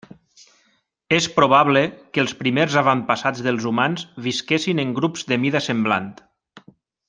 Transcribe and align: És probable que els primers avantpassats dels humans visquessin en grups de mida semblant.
És 1.17 1.27
probable 1.35 1.83
que 2.15 2.23
els 2.23 2.33
primers 2.39 2.77
avantpassats 2.83 3.45
dels 3.49 3.69
humans 3.73 4.07
visquessin 4.31 4.83
en 4.87 4.99
grups 5.01 5.29
de 5.33 5.41
mida 5.45 5.63
semblant. 5.71 6.13